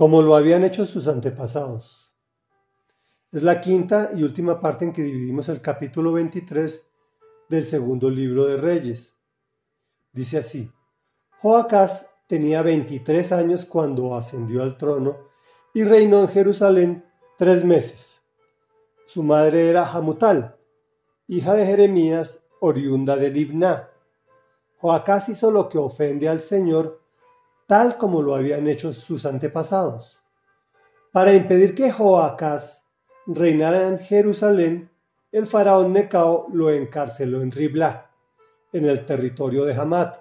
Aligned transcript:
como 0.00 0.22
lo 0.22 0.34
habían 0.34 0.64
hecho 0.64 0.86
sus 0.86 1.08
antepasados. 1.08 2.10
Es 3.30 3.42
la 3.42 3.60
quinta 3.60 4.08
y 4.14 4.22
última 4.22 4.58
parte 4.58 4.86
en 4.86 4.94
que 4.94 5.02
dividimos 5.02 5.50
el 5.50 5.60
capítulo 5.60 6.10
23 6.12 6.86
del 7.50 7.66
segundo 7.66 8.08
libro 8.08 8.46
de 8.46 8.56
Reyes. 8.56 9.14
Dice 10.10 10.38
así, 10.38 10.72
Joacás 11.42 12.16
tenía 12.26 12.62
23 12.62 13.30
años 13.32 13.66
cuando 13.66 14.16
ascendió 14.16 14.62
al 14.62 14.78
trono 14.78 15.18
y 15.74 15.84
reinó 15.84 16.20
en 16.20 16.28
Jerusalén 16.28 17.04
tres 17.36 17.62
meses. 17.62 18.22
Su 19.04 19.22
madre 19.22 19.68
era 19.68 19.86
Hamutal, 19.86 20.56
hija 21.28 21.52
de 21.52 21.66
Jeremías, 21.66 22.46
oriunda 22.60 23.16
de 23.16 23.28
Libná. 23.28 23.90
Joacás 24.78 25.28
hizo 25.28 25.50
lo 25.50 25.68
que 25.68 25.76
ofende 25.76 26.26
al 26.26 26.40
Señor, 26.40 27.02
tal 27.70 27.98
como 27.98 28.20
lo 28.20 28.34
habían 28.34 28.66
hecho 28.66 28.92
sus 28.92 29.24
antepasados. 29.24 30.18
Para 31.12 31.34
impedir 31.34 31.72
que 31.72 31.92
Joacás 31.92 32.84
reinara 33.28 33.86
en 33.86 34.00
Jerusalén, 34.00 34.90
el 35.30 35.46
faraón 35.46 35.92
Necao 35.92 36.48
lo 36.52 36.72
encarceló 36.72 37.42
en 37.42 37.52
Riblá, 37.52 38.10
en 38.72 38.86
el 38.86 39.06
territorio 39.06 39.64
de 39.64 39.74
Hamat, 39.74 40.16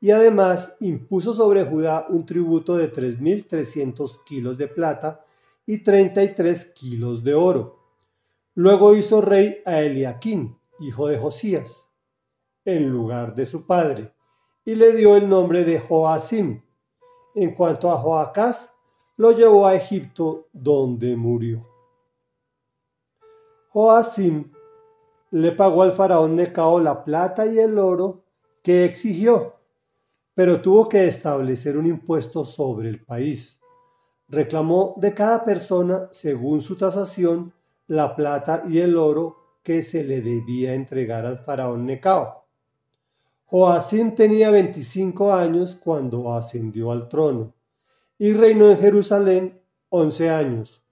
y 0.00 0.12
además 0.12 0.76
impuso 0.78 1.34
sobre 1.34 1.64
Judá 1.64 2.06
un 2.10 2.24
tributo 2.24 2.76
de 2.76 2.92
3.300 2.92 4.22
kilos 4.24 4.56
de 4.56 4.68
plata 4.68 5.24
y 5.66 5.82
33 5.82 6.64
kilos 6.76 7.24
de 7.24 7.34
oro. 7.34 7.80
Luego 8.54 8.94
hizo 8.94 9.20
rey 9.20 9.62
a 9.66 9.80
Eliaquín, 9.80 10.56
hijo 10.78 11.08
de 11.08 11.18
Josías, 11.18 11.90
en 12.64 12.88
lugar 12.88 13.34
de 13.34 13.46
su 13.46 13.66
padre, 13.66 14.12
y 14.64 14.76
le 14.76 14.92
dio 14.92 15.16
el 15.16 15.28
nombre 15.28 15.64
de 15.64 15.80
Joacim. 15.80 16.62
En 17.34 17.54
cuanto 17.54 17.90
a 17.90 17.96
Joacás, 17.96 18.74
lo 19.16 19.32
llevó 19.32 19.66
a 19.66 19.74
Egipto, 19.74 20.48
donde 20.52 21.16
murió. 21.16 21.66
Joacim 23.70 24.52
le 25.32 25.50
pagó 25.50 25.82
al 25.82 25.90
faraón 25.90 26.36
Necao 26.36 26.78
la 26.78 27.02
plata 27.04 27.44
y 27.44 27.58
el 27.58 27.76
oro 27.78 28.22
que 28.62 28.84
exigió, 28.84 29.54
pero 30.32 30.60
tuvo 30.60 30.88
que 30.88 31.08
establecer 31.08 31.76
un 31.76 31.86
impuesto 31.86 32.44
sobre 32.44 32.88
el 32.88 33.04
país. 33.04 33.60
Reclamó 34.28 34.94
de 34.96 35.12
cada 35.12 35.44
persona, 35.44 36.08
según 36.12 36.62
su 36.62 36.76
tasación, 36.76 37.52
la 37.88 38.14
plata 38.14 38.62
y 38.68 38.78
el 38.78 38.96
oro 38.96 39.36
que 39.64 39.82
se 39.82 40.04
le 40.04 40.20
debía 40.20 40.74
entregar 40.74 41.26
al 41.26 41.38
faraón 41.38 41.84
Necao. 41.84 42.43
Joacim 43.46 44.14
tenía 44.14 44.50
25 44.50 45.32
años 45.32 45.76
cuando 45.76 46.32
ascendió 46.34 46.90
al 46.90 47.08
trono 47.08 47.54
y 48.18 48.32
reinó 48.32 48.70
en 48.70 48.78
Jerusalén 48.78 49.60
11 49.90 50.30
años. 50.30 50.82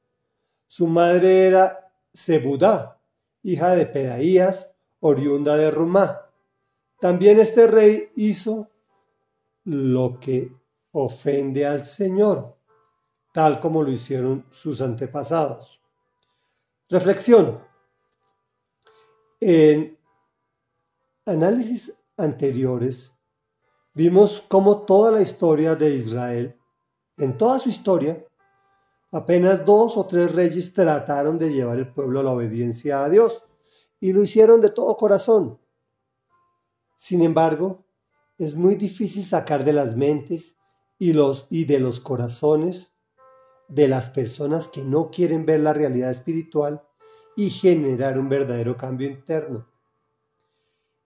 Su 0.67 0.87
madre 0.87 1.47
era 1.47 1.93
Zebudá, 2.15 3.01
hija 3.43 3.75
de 3.75 3.87
Pedaías, 3.87 4.75
oriunda 5.01 5.57
de 5.57 5.71
Rumá. 5.71 6.27
También 7.01 7.41
este 7.41 7.67
rey 7.67 8.11
hizo 8.17 8.71
lo 9.65 10.21
que 10.21 10.53
ofende 10.93 11.67
al 11.67 11.85
Señor, 11.87 12.57
tal 13.33 13.61
como 13.61 13.83
lo 13.83 13.91
hicieron 13.91 14.47
sus 14.51 14.81
antepasados. 14.81 15.81
Reflexión. 16.89 17.61
En 19.41 19.99
análisis 21.27 21.97
anteriores 22.17 23.15
vimos 23.95 24.45
cómo 24.49 24.83
toda 24.85 25.11
la 25.11 25.23
historia 25.23 25.75
de 25.75 25.95
Israel, 25.95 26.57
en 27.19 27.37
toda 27.37 27.59
su 27.59 27.69
historia, 27.69 28.25
apenas 29.11 29.65
dos 29.65 29.97
o 29.97 30.07
tres 30.07 30.33
reyes 30.33 30.73
trataron 30.73 31.39
de 31.39 31.53
llevar 31.53 31.79
el 31.79 31.93
pueblo 31.93 32.21
a 32.21 32.23
la 32.23 32.33
obediencia 32.33 33.05
a 33.05 33.09
Dios 33.09 33.45
y 34.01 34.13
lo 34.13 34.23
hicieron 34.23 34.61
de 34.61 34.71
todo 34.71 34.97
corazón. 34.97 35.59
Sin 36.97 37.23
embargo, 37.23 37.85
es 38.39 38.55
muy 38.55 38.75
difícil 38.75 39.25
sacar 39.25 39.65
de 39.65 39.73
las 39.73 39.97
mentes 39.97 40.57
y, 40.99 41.13
los, 41.13 41.47
y 41.51 41.65
de 41.65 41.81
los 41.81 42.01
corazones 42.01 42.93
de 43.69 43.89
las 43.89 44.11
personas 44.11 44.69
que 44.69 44.85
no 44.85 45.11
quieren 45.11 45.47
ver 45.47 45.61
la 45.61 45.73
realidad 45.73 46.11
espiritual 46.11 46.83
y 47.37 47.51
generar 47.51 48.19
un 48.19 48.29
verdadero 48.29 48.77
cambio 48.77 49.09
interno. 49.09 49.72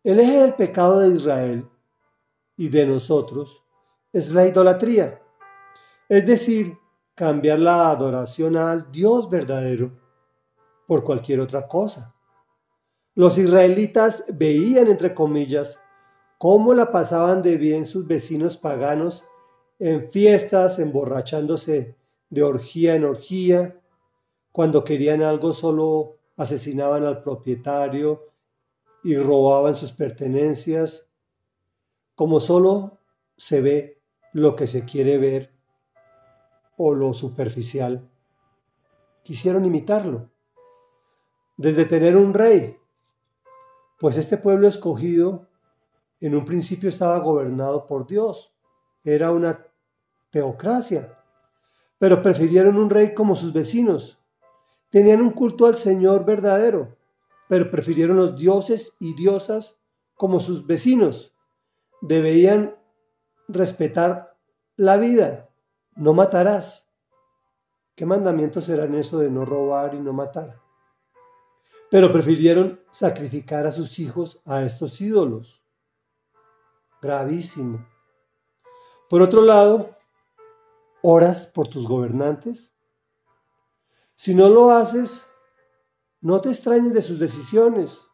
El 0.06 0.20
eje 0.20 0.38
del 0.38 0.54
pecado 0.54 1.00
de 1.00 1.08
Israel 1.08 1.68
y 2.56 2.68
de 2.68 2.86
nosotros 2.86 3.60
es 4.12 4.32
la 4.32 4.46
idolatría, 4.46 5.20
es 6.08 6.24
decir, 6.24 6.78
cambiar 7.16 7.58
la 7.58 7.90
adoración 7.90 8.56
al 8.56 8.92
Dios 8.92 9.28
verdadero 9.28 9.90
por 10.86 11.02
cualquier 11.02 11.40
otra 11.40 11.66
cosa. 11.66 12.14
Los 13.16 13.36
israelitas 13.36 14.24
veían, 14.32 14.86
entre 14.86 15.12
comillas, 15.12 15.80
cómo 16.38 16.72
la 16.72 16.92
pasaban 16.92 17.42
de 17.42 17.56
bien 17.56 17.84
sus 17.84 18.06
vecinos 18.06 18.56
paganos 18.56 19.24
en 19.80 20.08
fiestas, 20.08 20.78
emborrachándose 20.78 21.96
de 22.30 22.42
orgía 22.44 22.94
en 22.94 23.06
orgía. 23.06 23.80
Cuando 24.52 24.84
querían 24.84 25.24
algo 25.24 25.52
solo 25.52 26.18
asesinaban 26.36 27.04
al 27.04 27.24
propietario 27.24 28.35
y 29.06 29.16
robaban 29.16 29.76
sus 29.76 29.92
pertenencias. 29.92 31.06
Como 32.16 32.40
solo 32.40 32.98
se 33.36 33.60
ve 33.60 34.02
lo 34.32 34.56
que 34.56 34.66
se 34.66 34.84
quiere 34.84 35.16
ver 35.16 35.52
o 36.76 36.92
lo 36.92 37.14
superficial, 37.14 38.10
quisieron 39.22 39.64
imitarlo. 39.64 40.28
Desde 41.56 41.84
tener 41.84 42.16
un 42.16 42.34
rey, 42.34 42.78
pues 44.00 44.16
este 44.16 44.38
pueblo 44.38 44.66
escogido 44.66 45.46
en 46.20 46.34
un 46.34 46.44
principio 46.44 46.88
estaba 46.88 47.20
gobernado 47.20 47.86
por 47.86 48.08
Dios, 48.08 48.52
era 49.04 49.30
una 49.30 49.64
teocracia, 50.30 51.16
pero 51.96 52.22
prefirieron 52.22 52.76
un 52.76 52.90
rey 52.90 53.14
como 53.14 53.36
sus 53.36 53.52
vecinos. 53.52 54.18
Tenían 54.90 55.20
un 55.20 55.30
culto 55.30 55.66
al 55.66 55.76
Señor 55.76 56.24
verdadero, 56.24 56.96
pero 57.48 57.70
prefirieron 57.70 58.16
los 58.16 58.36
dioses 58.36 58.94
y 58.98 59.14
diosas 59.14 59.78
como 60.14 60.40
sus 60.40 60.66
vecinos. 60.66 61.34
Debían 62.00 62.76
respetar 63.48 64.36
la 64.76 64.96
vida, 64.96 65.48
no 65.94 66.14
matarás. 66.14 66.90
¿Qué 67.94 68.04
mandamientos 68.04 68.64
serán 68.64 68.94
eso 68.94 69.18
de 69.18 69.30
no 69.30 69.44
robar 69.44 69.94
y 69.94 70.00
no 70.00 70.12
matar? 70.12 70.60
Pero 71.90 72.12
prefirieron 72.12 72.80
sacrificar 72.90 73.66
a 73.66 73.72
sus 73.72 73.98
hijos 73.98 74.42
a 74.44 74.62
estos 74.62 75.00
ídolos. 75.00 75.62
Gravísimo. 77.00 77.86
Por 79.08 79.22
otro 79.22 79.40
lado, 79.40 79.94
¿Oras 81.08 81.46
por 81.46 81.68
tus 81.68 81.86
gobernantes? 81.86 82.74
Si 84.16 84.34
no 84.34 84.48
lo 84.48 84.70
haces, 84.72 85.24
no 86.20 86.40
te 86.40 86.50
extrañes 86.50 86.92
de 86.92 87.02
sus 87.02 87.18
decisiones. 87.18 88.06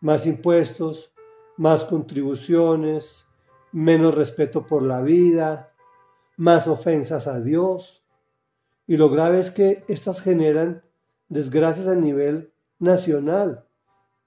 Más 0.00 0.26
impuestos, 0.26 1.12
más 1.56 1.84
contribuciones, 1.84 3.26
menos 3.72 4.14
respeto 4.14 4.66
por 4.66 4.82
la 4.82 5.00
vida, 5.00 5.72
más 6.36 6.68
ofensas 6.68 7.26
a 7.26 7.40
Dios. 7.40 8.04
Y 8.86 8.96
lo 8.96 9.08
grave 9.08 9.40
es 9.40 9.50
que 9.50 9.84
estas 9.88 10.20
generan 10.20 10.84
desgracias 11.28 11.86
a 11.86 11.94
nivel 11.94 12.52
nacional 12.78 13.66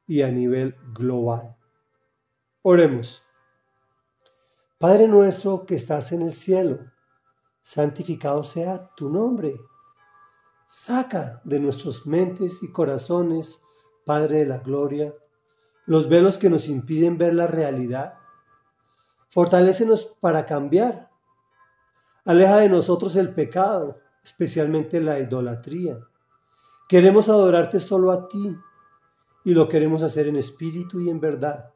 y 0.08 0.22
a 0.22 0.32
nivel 0.32 0.76
global. 0.94 1.56
Oremos. 2.62 3.24
Padre 4.80 5.08
nuestro 5.08 5.66
que 5.66 5.76
estás 5.76 6.12
en 6.12 6.22
el 6.22 6.34
cielo 6.34 6.80
santificado 7.68 8.46
sea 8.46 8.92
tu 8.96 9.10
nombre. 9.10 9.54
Saca 10.68 11.42
de 11.46 11.60
nuestras 11.60 12.06
mentes 12.06 12.62
y 12.62 12.72
corazones, 12.72 13.62
Padre 14.06 14.40
de 14.40 14.46
la 14.46 14.60
Gloria, 14.60 15.14
los 15.86 16.10
velos 16.10 16.38
que 16.38 16.50
nos 16.50 16.68
impiden 16.68 17.18
ver 17.18 17.34
la 17.34 17.48
realidad. 17.48 18.16
Fortalécenos 19.30 20.18
para 20.20 20.46
cambiar. 20.46 21.10
Aleja 22.26 22.58
de 22.58 22.70
nosotros 22.70 23.16
el 23.16 23.34
pecado, 23.34 24.00
especialmente 24.24 25.02
la 25.02 25.20
idolatría. 25.20 26.00
Queremos 26.90 27.30
adorarte 27.30 27.80
solo 27.80 28.12
a 28.12 28.28
ti 28.28 28.56
y 29.46 29.54
lo 29.54 29.70
queremos 29.70 30.04
hacer 30.04 30.28
en 30.28 30.36
espíritu 30.36 31.00
y 31.00 31.10
en 31.10 31.20
verdad. 31.20 31.72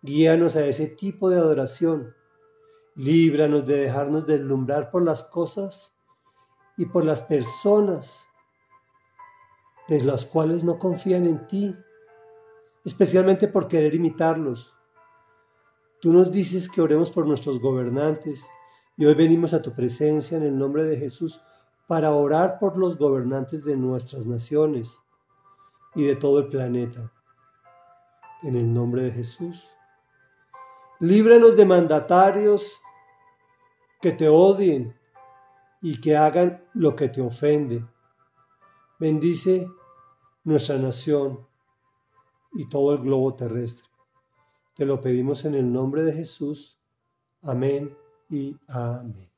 Guíanos 0.00 0.56
a 0.56 0.64
ese 0.64 0.88
tipo 0.88 1.28
de 1.28 1.36
adoración 1.36 2.14
Líbranos 2.96 3.66
de 3.66 3.76
dejarnos 3.76 4.24
deslumbrar 4.24 4.90
por 4.90 5.04
las 5.04 5.24
cosas 5.24 5.94
y 6.76 6.86
por 6.86 7.04
las 7.04 7.22
personas 7.22 8.26
de 9.88 10.02
las 10.02 10.26
cuales 10.26 10.64
no 10.64 10.78
confían 10.78 11.26
en 11.26 11.46
ti, 11.46 11.76
especialmente 12.84 13.48
por 13.48 13.68
querer 13.68 13.94
imitarlos. 13.94 14.74
Tú 16.00 16.12
nos 16.12 16.30
dices 16.30 16.68
que 16.68 16.82
oremos 16.82 17.10
por 17.10 17.26
nuestros 17.26 17.58
gobernantes 17.60 18.44
Y 18.98 19.04
hoy 19.04 19.14
venimos 19.14 19.52
a 19.52 19.60
tu 19.60 19.74
presencia 19.74 20.38
en 20.38 20.42
el 20.44 20.58
nombre 20.58 20.84
de 20.84 20.96
Jesús 20.96 21.40
para 21.86 22.12
orar 22.12 22.58
por 22.58 22.78
los 22.78 22.96
gobernantes 22.96 23.64
de 23.64 23.76
nuestras 23.76 24.26
naciones 24.26 24.98
y 25.94 26.04
de 26.04 26.16
todo 26.16 26.38
el 26.38 26.48
planeta. 26.48 27.12
En 28.42 28.56
el 28.56 28.72
nombre 28.72 29.02
de 29.02 29.10
Jesús. 29.10 29.66
Líbranos 30.98 31.56
de 31.56 31.66
mandatarios 31.66 32.72
que 34.00 34.12
te 34.12 34.28
odien 34.28 34.96
y 35.86 36.00
que 36.00 36.16
hagan 36.16 36.64
lo 36.74 36.96
que 36.96 37.08
te 37.08 37.20
ofende. 37.20 37.86
Bendice 38.98 39.68
nuestra 40.42 40.78
nación 40.78 41.46
y 42.54 42.68
todo 42.68 42.94
el 42.94 43.02
globo 43.02 43.36
terrestre. 43.36 43.86
Te 44.74 44.84
lo 44.84 45.00
pedimos 45.00 45.44
en 45.44 45.54
el 45.54 45.72
nombre 45.72 46.02
de 46.02 46.12
Jesús. 46.12 46.80
Amén 47.40 47.96
y 48.28 48.56
amén. 48.66 49.35